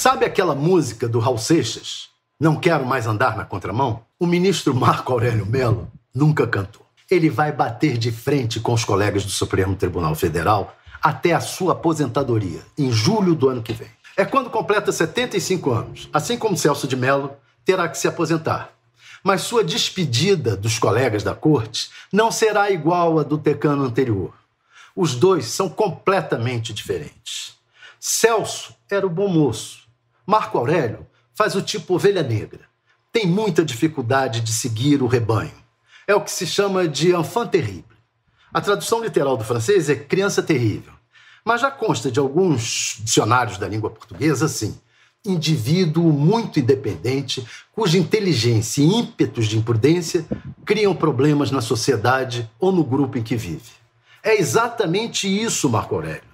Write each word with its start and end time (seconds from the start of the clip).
Sabe 0.00 0.24
aquela 0.24 0.54
música 0.54 1.06
do 1.06 1.18
Raul 1.18 1.36
Seixas? 1.36 2.08
Não 2.40 2.56
quero 2.56 2.86
mais 2.86 3.06
andar 3.06 3.36
na 3.36 3.44
contramão? 3.44 4.02
O 4.18 4.26
ministro 4.26 4.74
Marco 4.74 5.12
Aurélio 5.12 5.44
Melo 5.44 5.92
nunca 6.14 6.46
cantou. 6.46 6.86
Ele 7.10 7.28
vai 7.28 7.52
bater 7.52 7.98
de 7.98 8.10
frente 8.10 8.60
com 8.60 8.72
os 8.72 8.82
colegas 8.82 9.24
do 9.24 9.30
Supremo 9.30 9.76
Tribunal 9.76 10.14
Federal 10.14 10.74
até 11.02 11.34
a 11.34 11.40
sua 11.40 11.74
aposentadoria, 11.74 12.62
em 12.78 12.90
julho 12.90 13.34
do 13.34 13.50
ano 13.50 13.62
que 13.62 13.74
vem. 13.74 13.90
É 14.16 14.24
quando 14.24 14.48
completa 14.48 14.90
75 14.90 15.70
anos. 15.70 16.08
Assim 16.14 16.38
como 16.38 16.56
Celso 16.56 16.88
de 16.88 16.96
Mello, 16.96 17.36
terá 17.62 17.86
que 17.86 17.98
se 17.98 18.08
aposentar. 18.08 18.72
Mas 19.22 19.42
sua 19.42 19.62
despedida 19.62 20.56
dos 20.56 20.78
colegas 20.78 21.22
da 21.22 21.34
corte 21.34 21.90
não 22.10 22.32
será 22.32 22.70
igual 22.70 23.18
à 23.18 23.22
do 23.22 23.36
decano 23.36 23.84
anterior. 23.84 24.32
Os 24.96 25.14
dois 25.14 25.44
são 25.44 25.68
completamente 25.68 26.72
diferentes. 26.72 27.54
Celso 28.00 28.74
era 28.90 29.06
o 29.06 29.10
bom 29.10 29.28
moço. 29.28 29.89
Marco 30.30 30.56
Aurélio 30.58 31.08
faz 31.34 31.56
o 31.56 31.60
tipo 31.60 31.96
ovelha 31.96 32.22
negra. 32.22 32.60
Tem 33.12 33.26
muita 33.26 33.64
dificuldade 33.64 34.40
de 34.40 34.52
seguir 34.52 35.02
o 35.02 35.08
rebanho. 35.08 35.50
É 36.06 36.14
o 36.14 36.20
que 36.20 36.30
se 36.30 36.46
chama 36.46 36.86
de 36.86 37.12
enfant 37.12 37.48
terrible. 37.48 37.96
A 38.54 38.60
tradução 38.60 39.02
literal 39.02 39.36
do 39.36 39.42
francês 39.42 39.90
é 39.90 39.96
criança 39.96 40.40
terrível. 40.40 40.92
Mas 41.44 41.62
já 41.62 41.68
consta 41.68 42.12
de 42.12 42.20
alguns 42.20 43.00
dicionários 43.00 43.58
da 43.58 43.66
língua 43.66 43.90
portuguesa 43.90 44.46
assim: 44.46 44.78
indivíduo 45.26 46.12
muito 46.12 46.60
independente, 46.60 47.44
cuja 47.72 47.98
inteligência 47.98 48.82
e 48.82 48.86
ímpetos 48.86 49.48
de 49.48 49.58
imprudência 49.58 50.24
criam 50.64 50.94
problemas 50.94 51.50
na 51.50 51.60
sociedade 51.60 52.48
ou 52.56 52.70
no 52.70 52.84
grupo 52.84 53.18
em 53.18 53.22
que 53.24 53.34
vive. 53.34 53.72
É 54.22 54.38
exatamente 54.38 55.26
isso, 55.26 55.68
Marco 55.68 55.96
Aurélio. 55.96 56.29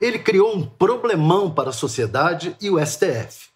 Ele 0.00 0.18
criou 0.18 0.54
um 0.54 0.66
problemão 0.66 1.50
para 1.50 1.70
a 1.70 1.72
sociedade 1.72 2.54
e 2.60 2.68
o 2.68 2.84
STF. 2.84 3.48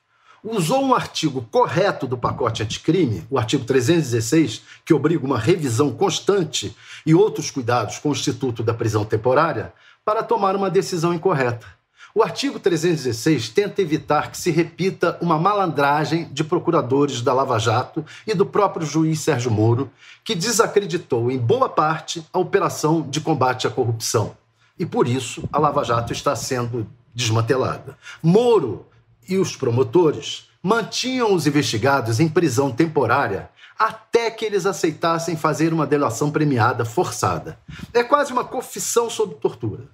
Usou 0.42 0.82
um 0.82 0.94
artigo 0.94 1.46
correto 1.50 2.06
do 2.06 2.16
pacote 2.16 2.62
anticrime, 2.62 3.26
o 3.28 3.38
artigo 3.38 3.62
316, 3.64 4.62
que 4.86 4.94
obriga 4.94 5.26
uma 5.26 5.38
revisão 5.38 5.92
constante 5.92 6.74
e 7.04 7.14
outros 7.14 7.50
cuidados 7.50 7.98
com 7.98 8.08
o 8.08 8.12
Instituto 8.12 8.62
da 8.62 8.72
Prisão 8.72 9.04
Temporária, 9.04 9.74
para 10.02 10.22
tomar 10.22 10.56
uma 10.56 10.70
decisão 10.70 11.12
incorreta. 11.12 11.66
O 12.14 12.22
artigo 12.22 12.58
316 12.58 13.50
tenta 13.50 13.82
evitar 13.82 14.30
que 14.30 14.38
se 14.38 14.50
repita 14.50 15.18
uma 15.20 15.38
malandragem 15.38 16.24
de 16.32 16.42
procuradores 16.42 17.20
da 17.20 17.34
Lava 17.34 17.58
Jato 17.58 18.04
e 18.26 18.32
do 18.32 18.46
próprio 18.46 18.86
juiz 18.86 19.20
Sérgio 19.20 19.50
Moro, 19.50 19.90
que 20.24 20.34
desacreditou 20.34 21.30
em 21.30 21.38
boa 21.38 21.68
parte 21.68 22.26
a 22.32 22.38
operação 22.38 23.02
de 23.02 23.20
combate 23.20 23.66
à 23.66 23.70
corrupção. 23.70 24.39
E 24.80 24.86
por 24.86 25.06
isso 25.06 25.46
a 25.52 25.58
Lava 25.58 25.84
Jato 25.84 26.10
está 26.10 26.34
sendo 26.34 26.90
desmantelada. 27.14 27.98
Moro 28.22 28.86
e 29.28 29.36
os 29.36 29.54
promotores 29.54 30.48
mantinham 30.62 31.34
os 31.34 31.46
investigados 31.46 32.18
em 32.18 32.26
prisão 32.26 32.72
temporária 32.72 33.50
até 33.78 34.30
que 34.30 34.42
eles 34.42 34.64
aceitassem 34.64 35.36
fazer 35.36 35.74
uma 35.74 35.86
delação 35.86 36.30
premiada 36.30 36.86
forçada. 36.86 37.58
É 37.92 38.02
quase 38.02 38.32
uma 38.32 38.42
confissão 38.42 39.10
sob 39.10 39.34
tortura. 39.34 39.84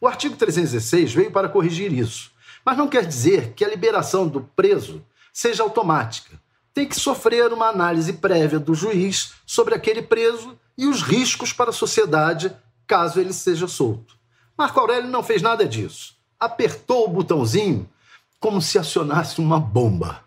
O 0.00 0.08
artigo 0.08 0.34
316 0.34 1.14
veio 1.14 1.30
para 1.30 1.48
corrigir 1.48 1.92
isso, 1.92 2.32
mas 2.64 2.76
não 2.76 2.88
quer 2.88 3.06
dizer 3.06 3.52
que 3.52 3.64
a 3.64 3.68
liberação 3.68 4.26
do 4.26 4.40
preso 4.56 5.04
seja 5.32 5.62
automática. 5.62 6.36
Tem 6.74 6.84
que 6.84 6.98
sofrer 6.98 7.52
uma 7.52 7.68
análise 7.68 8.14
prévia 8.14 8.58
do 8.58 8.74
juiz 8.74 9.34
sobre 9.46 9.72
aquele 9.72 10.02
preso 10.02 10.58
e 10.76 10.88
os 10.88 11.00
riscos 11.00 11.52
para 11.52 11.70
a 11.70 11.72
sociedade 11.72 12.52
caso 12.88 13.20
ele 13.20 13.32
seja 13.32 13.68
solto. 13.68 14.20
Marco 14.56 14.78
Aurélio 14.80 15.08
não 15.08 15.22
fez 15.22 15.40
nada 15.40 15.66
disso. 15.66 16.14
Apertou 16.38 17.06
o 17.06 17.08
botãozinho 17.08 17.88
como 18.38 18.60
se 18.60 18.78
acionasse 18.78 19.40
uma 19.40 19.58
bomba 19.58 20.24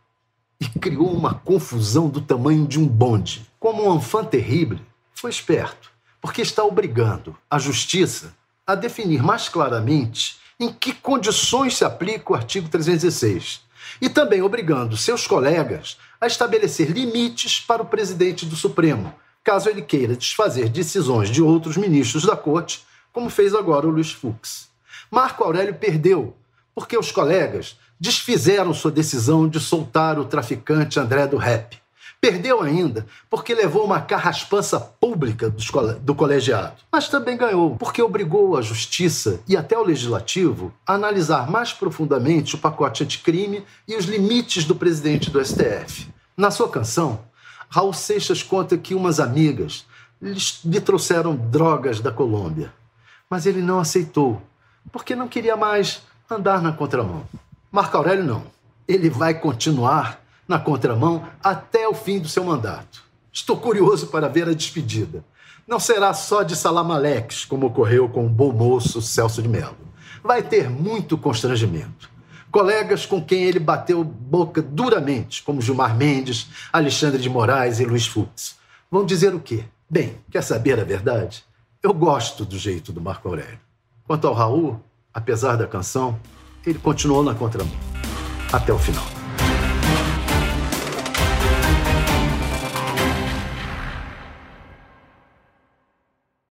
e 0.59 0.67
criou 0.79 1.11
uma 1.11 1.33
confusão 1.33 2.08
do 2.08 2.21
tamanho 2.21 2.65
de 2.65 2.80
um 2.80 2.87
bonde. 2.87 3.45
Como 3.59 3.89
um 3.89 3.97
enfant 3.97 4.27
terrible, 4.27 4.81
foi 5.14 5.30
esperto, 5.30 5.91
porque 6.21 6.41
está 6.41 6.64
obrigando 6.64 7.35
a 7.49 7.59
justiça 7.59 8.33
a 8.65 8.73
definir 8.73 9.21
mais 9.21 9.47
claramente 9.49 10.37
em 10.59 10.71
que 10.71 10.93
condições 10.93 11.77
se 11.77 11.83
aplica 11.83 12.31
o 12.31 12.35
artigo 12.35 12.69
316 12.69 13.61
e 14.02 14.09
também 14.09 14.41
obrigando 14.41 14.97
seus 14.97 15.27
colegas 15.27 15.97
a 16.19 16.27
estabelecer 16.27 16.89
limites 16.89 17.59
para 17.59 17.81
o 17.81 17.85
presidente 17.85 18.45
do 18.45 18.55
Supremo, 18.55 19.14
caso 19.43 19.69
ele 19.69 19.81
queira 19.81 20.15
desfazer 20.15 20.69
decisões 20.69 21.30
de 21.30 21.41
outros 21.41 21.77
ministros 21.77 22.25
da 22.25 22.35
corte, 22.35 22.83
como 23.15 23.30
fez 23.30 23.55
agora 23.55 23.87
o 23.87 23.89
Luiz 23.89 24.11
Fux. 24.11 24.67
Marco 25.09 25.42
Aurélio 25.42 25.73
perdeu, 25.73 26.36
porque 26.76 26.98
os 26.98 27.14
colegas 27.14 27.80
desfizeram 27.98 28.73
sua 28.73 28.92
decisão 28.92 29.48
de 29.48 29.58
soltar 29.58 30.20
o 30.20 30.26
traficante 30.26 30.99
André 30.99 31.26
do 31.26 31.37
Rep. 31.37 31.77
Perdeu 32.20 32.61
ainda 32.61 33.05
porque 33.30 33.55
levou 33.55 33.86
uma 33.86 34.02
carraspança 34.02 34.81
pública 34.81 35.49
do 35.49 36.14
colegiado. 36.14 36.81
Mas 36.92 37.08
também 37.08 37.37
ganhou 37.37 37.77
porque 37.77 38.02
obrigou 38.02 38.58
a 38.58 38.61
justiça 38.61 39.39
e 39.47 39.55
até 39.55 39.77
o 39.77 39.83
legislativo 39.86 40.73
a 40.86 40.95
analisar 40.95 41.49
mais 41.49 41.71
profundamente 41.71 42.55
o 42.55 42.58
pacote 42.58 43.03
anticrime 43.03 43.64
e 43.87 43.95
os 43.95 44.03
limites 44.03 44.65
do 44.65 44.76
presidente 44.76 45.30
do 45.30 45.43
STF. 45.43 46.09
Na 46.36 46.52
sua 46.52 46.67
canção, 46.67 47.21
Raul 47.70 47.93
Seixas 47.93 48.43
conta 48.43 48.77
que 48.77 48.93
umas 48.93 49.21
amigas 49.21 49.86
lhe 50.21 50.82
trouxeram 50.82 51.33
drogas 51.33 52.02
da 52.02 52.11
Colômbia. 52.11 52.73
Mas 53.35 53.45
ele 53.45 53.61
não 53.61 53.79
aceitou, 53.79 54.41
porque 54.93 55.13
não 55.13 55.27
queria 55.27 55.57
mais 55.57 56.01
andar 56.31 56.61
na 56.61 56.71
contramão. 56.71 57.27
Marco 57.69 57.97
Aurélio 57.97 58.23
não. 58.23 58.43
Ele 58.87 59.09
vai 59.09 59.33
continuar 59.33 60.21
na 60.47 60.57
contramão 60.57 61.27
até 61.43 61.85
o 61.85 61.93
fim 61.93 62.17
do 62.17 62.29
seu 62.29 62.45
mandato. 62.45 63.03
Estou 63.33 63.57
curioso 63.57 64.07
para 64.07 64.29
ver 64.29 64.47
a 64.47 64.53
despedida. 64.53 65.21
Não 65.67 65.81
será 65.81 66.13
só 66.13 66.43
de 66.43 66.55
salamaleques, 66.55 67.43
como 67.43 67.65
ocorreu 67.65 68.07
com 68.07 68.25
o 68.25 68.29
bom 68.29 68.53
moço 68.53 69.01
Celso 69.01 69.41
de 69.41 69.49
Mello. 69.49 69.75
Vai 70.23 70.41
ter 70.41 70.69
muito 70.69 71.17
constrangimento. 71.17 72.09
Colegas 72.49 73.05
com 73.05 73.21
quem 73.21 73.43
ele 73.43 73.59
bateu 73.59 74.02
boca 74.02 74.61
duramente, 74.61 75.43
como 75.43 75.61
Gilmar 75.61 75.93
Mendes, 75.93 76.47
Alexandre 76.71 77.21
de 77.21 77.29
Moraes 77.29 77.81
e 77.81 77.85
Luiz 77.85 78.07
Fux. 78.07 78.55
Vão 78.89 79.05
dizer 79.05 79.35
o 79.35 79.41
quê? 79.41 79.65
Bem, 79.89 80.15
quer 80.31 80.41
saber 80.41 80.79
a 80.79 80.85
verdade? 80.85 81.43
Eu 81.85 81.93
gosto 81.93 82.43
do 82.43 82.57
jeito 82.57 82.91
do 82.91 82.99
Marco 82.99 83.27
Aurélio. 83.27 83.59
Quanto 84.07 84.27
ao 84.27 84.33
Raul, 84.33 84.81
apesar 85.13 85.55
da 85.55 85.67
canção, 85.67 86.19
ele 86.65 86.79
continuou 86.79 87.21
na 87.21 87.35
contramão. 87.35 87.75
Até 88.51 88.73
o 88.73 88.79
final. 88.79 89.05